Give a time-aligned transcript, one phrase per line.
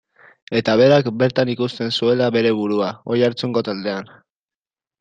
[0.59, 4.13] Eta berak, bertan ikusten zuela bere burua, Oiartzungo taldean.